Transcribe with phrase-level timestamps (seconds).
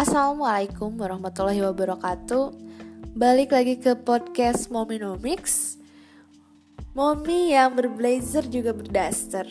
[0.00, 2.56] Assalamualaikum warahmatullahi wabarakatuh.
[3.12, 5.76] Balik lagi ke podcast Mominomics
[6.96, 9.44] Momi yang berblazer juga berdaster.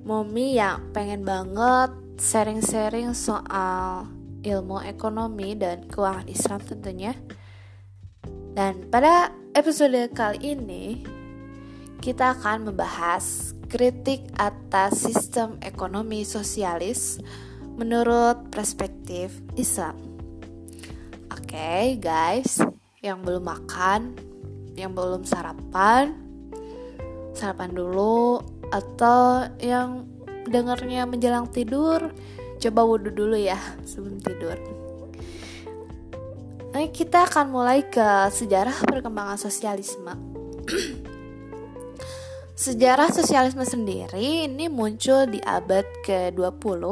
[0.00, 1.92] Momi yang pengen banget
[2.24, 4.08] sharing-sharing soal
[4.48, 7.12] ilmu ekonomi dan keuangan Islam tentunya.
[8.56, 11.04] Dan pada episode kali ini
[12.00, 17.20] Kita akan membahas kritik atas sistem ekonomi sosialis
[17.78, 19.98] menurut perspektif Islam.
[21.30, 22.62] Oke, okay, guys,
[23.02, 24.14] yang belum makan,
[24.74, 26.14] yang belum sarapan,
[27.34, 30.06] sarapan dulu atau yang
[30.46, 32.10] dengarnya menjelang tidur,
[32.60, 34.58] coba wudhu dulu ya sebelum tidur.
[36.70, 40.14] Nah, kita akan mulai ke sejarah perkembangan sosialisme.
[42.60, 46.82] Sejarah sosialisme sendiri ini muncul di abad ke-20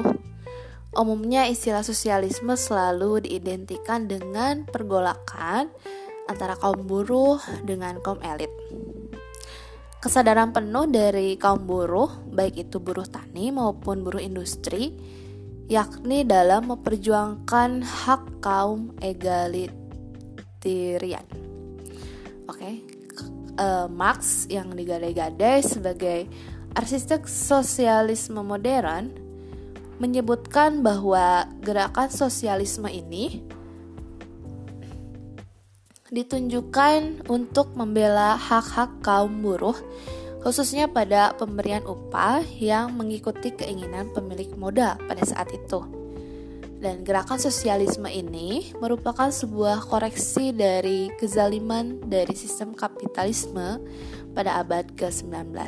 [0.98, 5.70] Umumnya istilah sosialisme selalu diidentikan dengan pergolakan
[6.26, 8.50] antara kaum buruh dengan kaum elit.
[10.02, 14.90] Kesadaran penuh dari kaum buruh, baik itu buruh tani maupun buruh industri,
[15.70, 21.22] yakni dalam memperjuangkan hak kaum egalitarian.
[22.50, 22.74] Oke, okay.
[23.54, 26.26] uh, eh, Marx yang digadai-gadai sebagai
[26.74, 29.27] arsitek sosialisme modern
[29.98, 33.42] menyebutkan bahwa gerakan sosialisme ini
[36.08, 39.76] ditunjukkan untuk membela hak-hak kaum buruh
[40.40, 45.82] khususnya pada pemberian upah yang mengikuti keinginan pemilik modal pada saat itu.
[46.78, 53.82] Dan gerakan sosialisme ini merupakan sebuah koreksi dari kezaliman dari sistem kapitalisme
[54.30, 55.58] pada abad ke-19.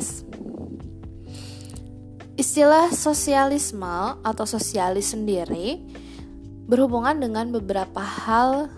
[2.41, 5.77] Istilah sosialisme atau sosialis sendiri
[6.65, 8.73] berhubungan dengan beberapa hal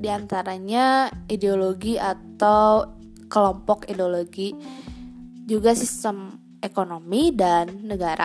[0.00, 2.88] di antaranya ideologi atau
[3.28, 4.56] kelompok ideologi,
[5.44, 6.32] juga sistem
[6.64, 8.24] ekonomi dan negara.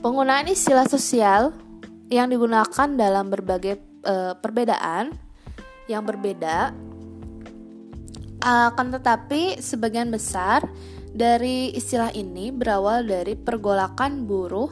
[0.00, 1.52] Penggunaan istilah sosial
[2.08, 3.76] yang digunakan dalam berbagai
[4.08, 5.12] e, perbedaan
[5.84, 6.72] yang berbeda
[8.40, 10.64] akan tetapi sebagian besar
[11.12, 14.70] dari istilah ini berawal dari pergolakan buruh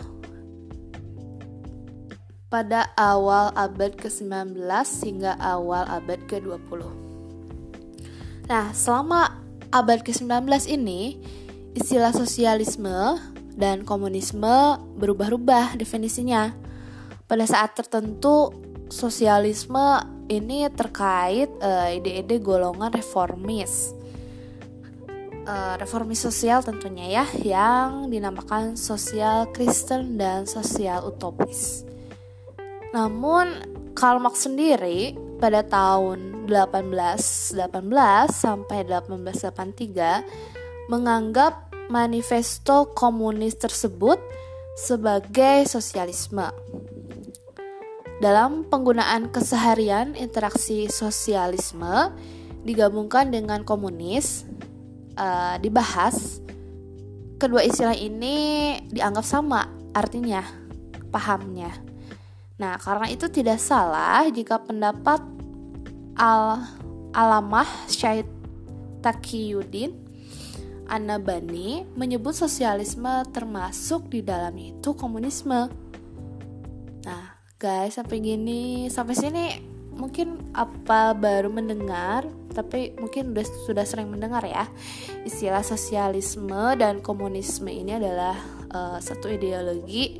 [2.46, 4.56] pada awal abad ke-19
[5.02, 6.80] hingga awal abad ke-20.
[8.46, 9.42] Nah, selama
[9.74, 11.18] abad ke-19 ini,
[11.74, 13.18] istilah sosialisme
[13.58, 16.54] dan komunisme berubah-ubah definisinya.
[17.26, 18.54] Pada saat tertentu,
[18.86, 23.94] sosialisme ini terkait eh, ide-ide uh, golongan reformis
[25.46, 31.86] uh, reformis sosial tentunya ya yang dinamakan sosial Kristen dan sosial utopis.
[32.92, 33.48] Namun
[33.96, 37.72] Karl Marx sendiri pada tahun 1818
[38.28, 44.20] sampai 1883 menganggap manifesto komunis tersebut
[44.76, 46.52] sebagai sosialisme.
[48.16, 52.16] Dalam penggunaan keseharian interaksi sosialisme
[52.64, 54.48] digabungkan dengan komunis
[55.16, 56.44] uh, dibahas,
[57.40, 59.66] kedua istilah ini dianggap sama
[59.96, 60.44] artinya,
[61.10, 61.72] pahamnya.
[62.56, 65.20] Nah, karena itu tidak salah jika pendapat
[66.16, 66.64] al
[67.12, 68.28] alamah Syahid
[69.04, 69.92] Taqiyuddin
[70.86, 75.66] Anabani menyebut sosialisme termasuk di dalamnya itu komunisme.
[77.02, 77.24] Nah,
[77.58, 79.44] guys, sampai gini, sampai sini
[79.96, 84.64] mungkin apa baru mendengar tapi mungkin udah sudah sering mendengar ya
[85.28, 88.40] istilah sosialisme dan komunisme ini adalah
[88.72, 90.16] uh, satu ideologi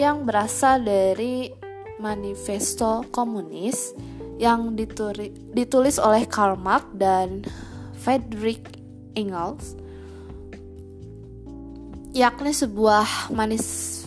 [0.00, 1.52] yang berasal dari
[2.00, 3.92] manifesto komunis
[4.40, 7.44] yang dituri, ditulis oleh Karl Marx dan
[8.00, 8.64] Friedrich
[9.12, 9.76] Engels
[12.16, 14.00] yakni sebuah manis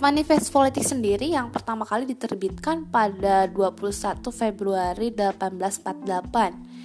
[0.00, 6.79] Manifest Politik sendiri yang pertama kali diterbitkan pada 21 Februari 1848.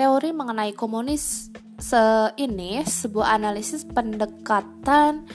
[0.00, 5.28] Teori mengenai komunis se ini sebuah analisis pendekatan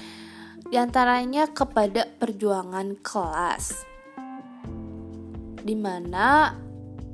[0.65, 3.85] di antaranya kepada perjuangan kelas,
[5.61, 6.57] di mana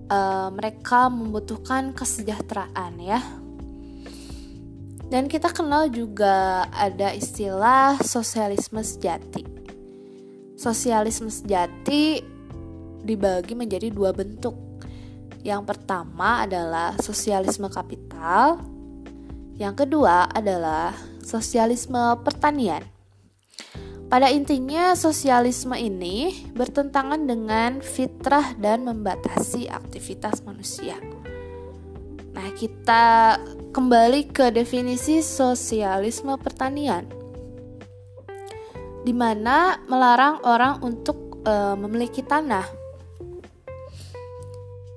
[0.07, 3.19] uh, mereka membutuhkan kesejahteraan ya.
[5.11, 9.43] Dan kita kenal juga ada istilah sosialisme sejati.
[10.55, 12.23] Sosialisme sejati
[13.03, 14.70] dibagi menjadi dua bentuk.
[15.41, 18.61] Yang pertama adalah sosialisme kapital,
[19.57, 22.85] yang kedua adalah sosialisme pertanian.
[24.11, 30.99] Pada intinya, sosialisme ini bertentangan dengan fitrah dan membatasi aktivitas manusia.
[32.35, 33.39] Nah, kita
[33.71, 37.07] kembali ke definisi sosialisme pertanian,
[39.07, 42.80] di mana melarang orang untuk e, memiliki tanah.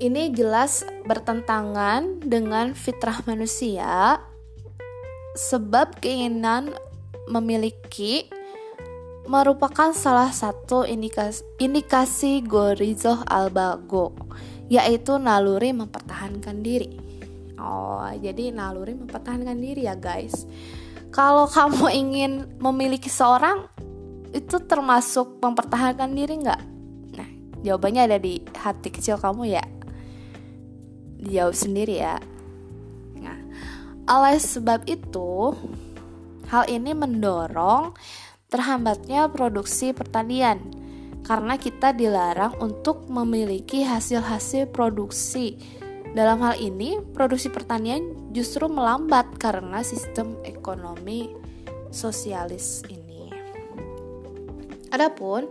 [0.04, 4.20] Ini jelas bertentangan dengan fitrah manusia,
[5.32, 6.76] sebab keinginan
[7.32, 8.28] memiliki
[9.24, 14.12] merupakan salah satu indikasi, indikasi Gorizo Albago,
[14.68, 17.00] yaitu naluri mempertahankan diri.
[17.56, 20.44] Oh, jadi naluri mempertahankan diri ya guys.
[21.16, 23.72] Kalau kamu ingin memiliki seorang,
[24.36, 26.62] itu termasuk mempertahankan diri nggak?
[27.16, 27.28] Nah,
[27.64, 29.64] jawabannya ada di hati kecil kamu ya.
[31.24, 32.20] Dijawab sendiri ya.
[33.16, 33.40] Nah,
[34.04, 35.56] oleh sebab itu,
[36.52, 37.96] hal ini mendorong
[38.52, 40.60] terhambatnya produksi pertanian
[41.24, 45.56] karena kita dilarang untuk memiliki hasil-hasil produksi.
[46.14, 51.32] Dalam hal ini, produksi pertanian justru melambat karena sistem ekonomi
[51.90, 53.32] sosialis ini.
[54.94, 55.50] Adapun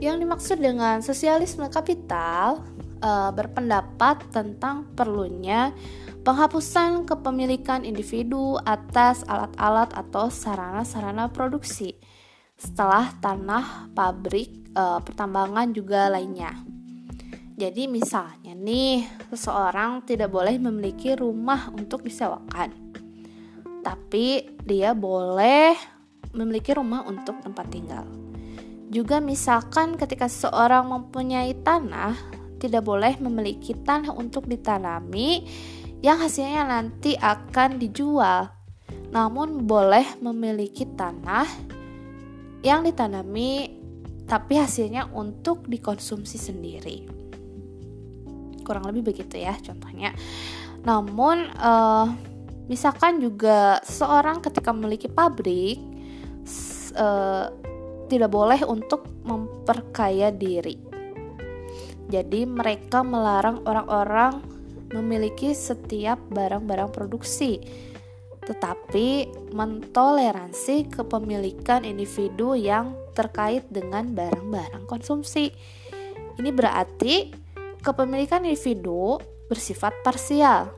[0.00, 2.64] yang dimaksud dengan sosialisme kapital
[3.00, 5.72] e, berpendapat tentang perlunya
[6.20, 11.96] penghapusan kepemilikan individu atas alat-alat atau sarana-sarana produksi
[12.60, 16.52] setelah tanah, pabrik, e, pertambangan juga lainnya.
[17.60, 22.72] Jadi misalnya nih, seseorang tidak boleh memiliki rumah untuk disewakan.
[23.84, 25.76] Tapi dia boleh
[26.32, 28.08] memiliki rumah untuk tempat tinggal.
[28.88, 32.16] Juga misalkan ketika seseorang mempunyai tanah,
[32.60, 35.48] tidak boleh memiliki tanah untuk ditanami
[36.04, 38.52] yang hasilnya nanti akan dijual.
[39.10, 41.48] Namun boleh memiliki tanah
[42.60, 43.80] yang ditanami
[44.28, 46.96] tapi hasilnya untuk dikonsumsi sendiri.
[48.62, 50.14] Kurang lebih begitu ya contohnya.
[50.86, 52.06] Namun uh,
[52.70, 55.82] misalkan juga seorang ketika memiliki pabrik
[56.94, 57.50] uh,
[58.06, 60.89] tidak boleh untuk memperkaya diri.
[62.10, 64.42] Jadi mereka melarang orang-orang
[64.90, 67.62] memiliki setiap barang-barang produksi
[68.50, 75.54] tetapi mentoleransi kepemilikan individu yang terkait dengan barang-barang konsumsi.
[76.34, 77.30] Ini berarti
[77.78, 80.72] kepemilikan individu bersifat parsial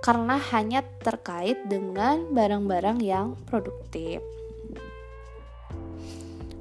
[0.00, 4.22] karena hanya terkait dengan barang-barang yang produktif.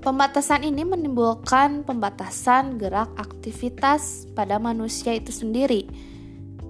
[0.06, 5.90] Pembatasan ini menimbulkan pembatasan gerak aktivitas pada manusia itu sendiri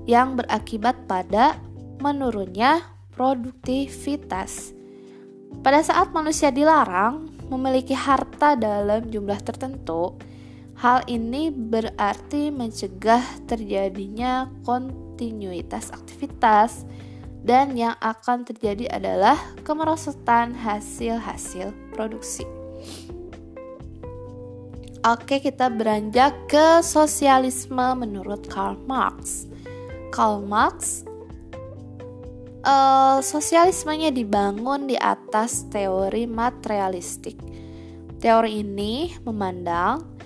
[0.08, 1.60] yang berakibat pada
[2.00, 4.72] menurunnya produktivitas.
[5.60, 10.16] Pada saat manusia dilarang memiliki harta dalam jumlah tertentu,
[10.80, 13.20] hal ini berarti mencegah
[13.52, 16.88] terjadinya kontinuitas aktivitas
[17.44, 19.36] dan yang akan terjadi adalah
[19.68, 22.65] kemerosotan hasil-hasil produksi.
[25.06, 29.46] Oke, kita beranjak ke sosialisme menurut Karl Marx.
[30.10, 31.06] Karl Marx
[32.66, 37.38] uh, sosialismenya dibangun di atas teori materialistik.
[38.18, 40.18] Teori ini memandang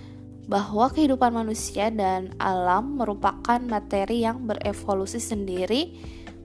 [0.48, 5.92] bahwa kehidupan manusia dan alam merupakan materi yang berevolusi sendiri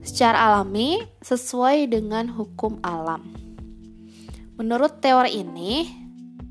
[0.03, 3.31] secara alami sesuai dengan hukum alam.
[4.59, 5.87] Menurut teori ini,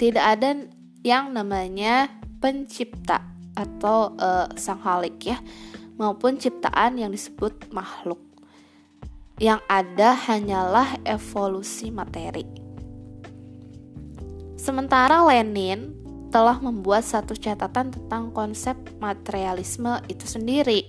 [0.01, 0.65] tidak ada
[1.05, 2.09] yang namanya
[2.41, 3.21] pencipta
[3.55, 5.39] atau uh, sang halik ya,
[6.01, 8.19] maupun ciptaan yang disebut makhluk
[9.39, 12.47] yang ada hanyalah evolusi materi.
[14.55, 15.93] Sementara Lenin
[16.31, 20.89] telah membuat satu catatan tentang konsep materialisme itu sendiri.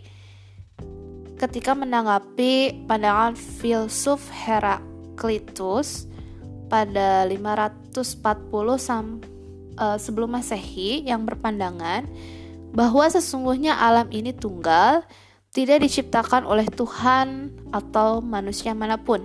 [1.36, 6.08] Ketika menanggapi pandangan filsuf Heraklitus
[6.72, 9.20] pada 540 sam,
[9.80, 12.08] uh, sebelum Masehi yang berpandangan
[12.76, 15.08] bahwa sesungguhnya alam ini tunggal
[15.56, 19.24] tidak diciptakan oleh Tuhan atau manusia mana pun.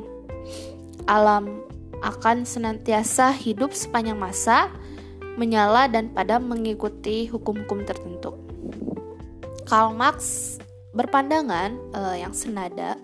[1.11, 1.67] Alam
[2.01, 4.71] akan senantiasa hidup sepanjang masa,
[5.35, 8.39] menyala dan pada mengikuti hukum-hukum tertentu.
[9.67, 10.57] Karl Marx
[10.91, 12.99] berpandangan uh, yang senada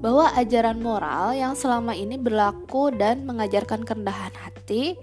[0.00, 4.96] bahwa ajaran moral yang selama ini berlaku dan mengajarkan kerendahan hati,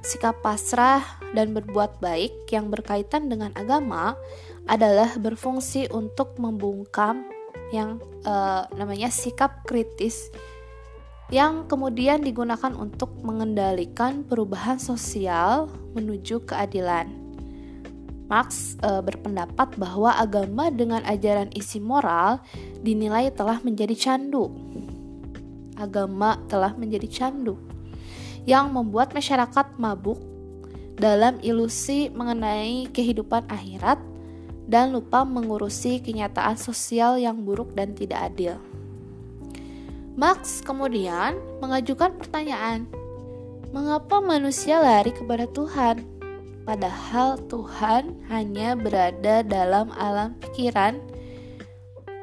[0.00, 1.04] sikap pasrah
[1.36, 4.16] dan berbuat baik yang berkaitan dengan agama
[4.66, 7.28] adalah berfungsi untuk membungkam
[7.70, 10.32] yang uh, namanya sikap kritis
[11.30, 17.06] yang kemudian digunakan untuk mengendalikan perubahan sosial menuju keadilan.
[18.26, 22.42] Marx e, berpendapat bahwa agama dengan ajaran isi moral
[22.82, 24.50] dinilai telah menjadi candu.
[25.78, 27.69] Agama telah menjadi candu
[28.50, 30.18] yang membuat masyarakat mabuk
[30.98, 34.02] dalam ilusi mengenai kehidupan akhirat
[34.66, 38.58] dan lupa mengurusi kenyataan sosial yang buruk dan tidak adil.
[40.18, 42.90] Marx kemudian mengajukan pertanyaan,
[43.70, 46.20] mengapa manusia lari kepada Tuhan?
[46.70, 51.02] padahal Tuhan hanya berada dalam alam pikiran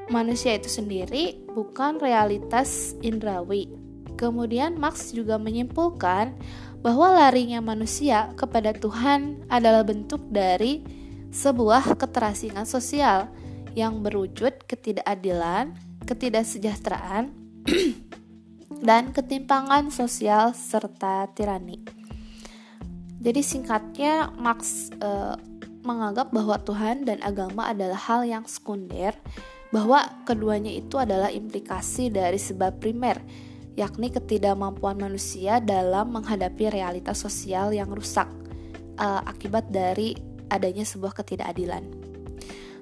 [0.07, 3.86] manusia itu sendiri, bukan realitas indrawi.
[4.17, 6.33] Kemudian Marx juga menyimpulkan
[6.81, 10.81] bahwa larinya manusia kepada Tuhan adalah bentuk dari
[11.29, 13.29] sebuah keterasingan sosial
[13.77, 15.77] yang berwujud ketidakadilan,
[16.09, 17.29] ketidaksejahteraan,
[18.87, 21.85] dan ketimpangan sosial serta tirani.
[23.17, 25.09] Jadi singkatnya Marx e,
[25.81, 29.13] menganggap bahwa Tuhan dan agama adalah hal yang sekunder,
[29.69, 33.19] bahwa keduanya itu adalah implikasi dari sebab primer,
[33.77, 38.25] yakni ketidakmampuan manusia dalam menghadapi realitas sosial yang rusak
[38.97, 40.17] e, akibat dari
[40.49, 42.07] adanya sebuah ketidakadilan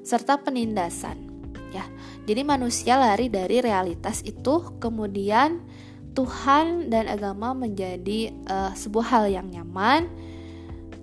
[0.06, 1.34] serta penindasan.
[1.74, 1.84] Ya,
[2.30, 5.60] jadi manusia lari dari realitas itu, kemudian
[6.16, 10.08] Tuhan dan agama menjadi uh, sebuah hal yang nyaman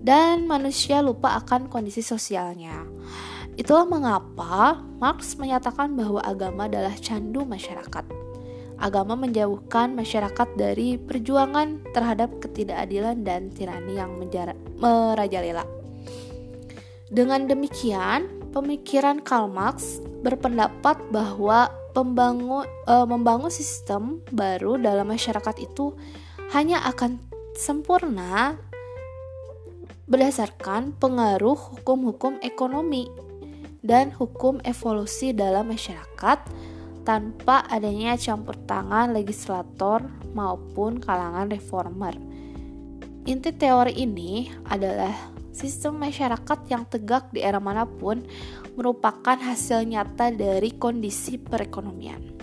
[0.00, 2.88] dan manusia lupa akan kondisi sosialnya.
[3.60, 8.21] Itulah mengapa Marx menyatakan bahwa agama adalah candu masyarakat.
[8.82, 14.18] Agama menjauhkan masyarakat dari perjuangan terhadap ketidakadilan dan tirani yang
[14.82, 15.62] merajalela.
[17.06, 25.94] Dengan demikian, pemikiran Karl Marx berpendapat bahwa pembangun e, membangun sistem baru dalam masyarakat itu
[26.50, 27.20] hanya akan
[27.54, 28.58] sempurna
[30.08, 33.06] berdasarkan pengaruh hukum-hukum ekonomi
[33.84, 36.38] dan hukum evolusi dalam masyarakat
[37.02, 42.14] tanpa adanya campur tangan legislator maupun kalangan reformer.
[43.22, 45.14] Inti teori ini adalah
[45.54, 48.24] sistem masyarakat yang tegak di era mana pun
[48.74, 52.34] merupakan hasil nyata dari kondisi perekonomian.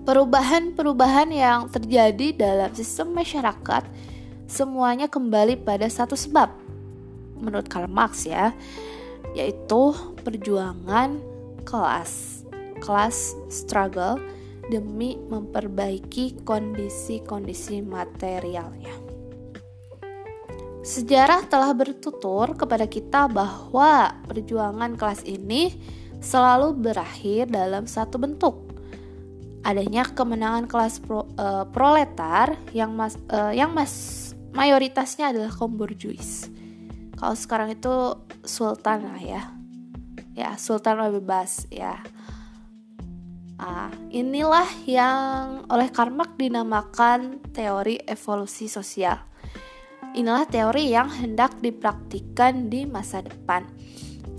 [0.00, 3.84] Perubahan-perubahan yang terjadi dalam sistem masyarakat
[4.48, 6.50] semuanya kembali pada satu sebab,
[7.38, 8.56] menurut Karl Marx ya,
[9.34, 11.22] yaitu perjuangan
[11.62, 12.42] kelas,
[12.82, 14.18] kelas struggle
[14.70, 18.94] demi memperbaiki kondisi-kondisi materialnya.
[20.80, 25.76] Sejarah telah bertutur kepada kita bahwa perjuangan kelas ini
[26.24, 28.64] selalu berakhir dalam satu bentuk.
[29.60, 33.92] Adanya kemenangan kelas pro, uh, proletar yang mas, uh, yang mas
[34.56, 36.48] mayoritasnya adalah kaum borjuis.
[37.20, 38.16] Kalau sekarang itu
[38.48, 39.42] sultan lah ya.
[40.32, 42.00] Ya, sultan bebas ya.
[43.60, 49.20] Nah, inilah yang oleh Karl Marx dinamakan teori evolusi sosial.
[50.16, 53.68] Inilah teori yang hendak dipraktikkan di masa depan,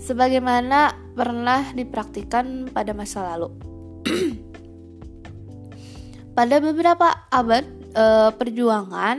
[0.02, 3.54] sebagaimana pernah dipraktikkan pada masa lalu.
[6.36, 9.18] pada beberapa abad e, perjuangan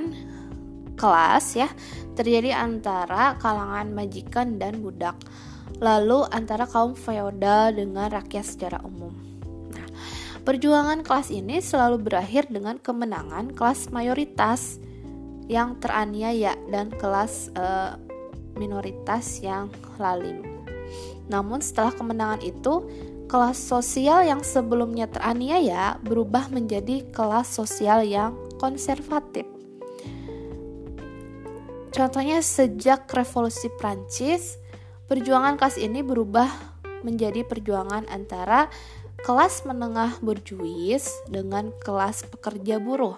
[1.00, 1.70] kelas ya
[2.14, 5.18] terjadi antara kalangan majikan dan budak,
[5.82, 9.14] lalu antara kaum feodal dengan rakyat secara umum.
[10.44, 14.76] Perjuangan kelas ini selalu berakhir dengan kemenangan kelas mayoritas
[15.48, 17.96] yang teraniaya dan kelas uh,
[18.60, 20.44] minoritas yang lalim.
[21.32, 22.84] Namun setelah kemenangan itu,
[23.32, 29.53] kelas sosial yang sebelumnya teraniaya berubah menjadi kelas sosial yang konservatif.
[31.94, 34.58] Contohnya sejak revolusi Prancis,
[35.06, 36.50] perjuangan kelas ini berubah
[37.06, 38.66] menjadi perjuangan antara
[39.22, 43.14] kelas menengah berjuis dengan kelas pekerja buruh.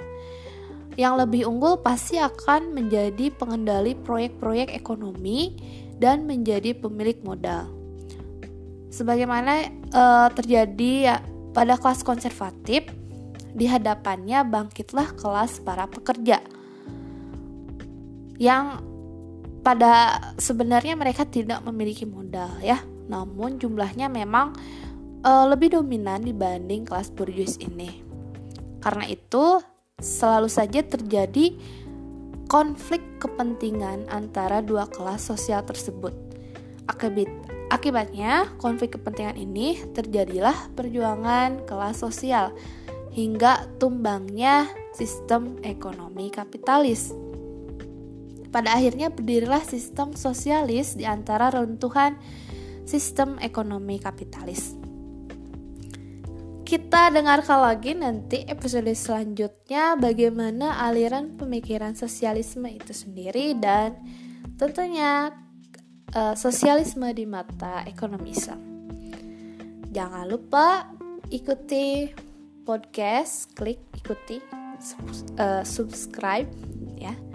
[0.99, 5.55] Yang lebih unggul pasti akan menjadi pengendali proyek-proyek ekonomi
[5.95, 7.71] dan menjadi pemilik modal.
[8.91, 10.03] Sebagaimana e,
[10.35, 11.15] terjadi ya,
[11.55, 12.91] pada kelas konservatif,
[13.55, 16.43] di hadapannya bangkitlah kelas para pekerja
[18.41, 18.83] yang
[19.65, 24.53] pada sebenarnya mereka tidak memiliki modal ya, namun jumlahnya memang
[25.25, 28.05] uh, lebih dominan dibanding kelas borjuis ini.
[28.85, 29.59] Karena itu,
[29.97, 31.57] selalu saja terjadi
[32.45, 36.13] konflik kepentingan antara dua kelas sosial tersebut.
[36.85, 37.25] Akibat,
[37.73, 42.53] Akibatnya, konflik kepentingan ini terjadilah perjuangan kelas sosial
[43.09, 47.09] hingga tumbangnya sistem ekonomi kapitalis.
[48.55, 52.15] Pada akhirnya berdirilah sistem sosialis di antara runtuhan
[52.87, 54.79] sistem ekonomi kapitalis.
[56.63, 63.99] Kita dengarkan lagi nanti episode selanjutnya bagaimana aliran pemikiran sosialisme itu sendiri dan
[64.55, 65.35] tentunya
[66.15, 68.55] uh, sosialisme di mata ekonomisme.
[69.91, 70.95] Jangan lupa
[71.27, 72.07] ikuti
[72.63, 74.39] podcast, klik ikuti,
[75.43, 76.47] uh, subscribe
[76.95, 77.34] ya.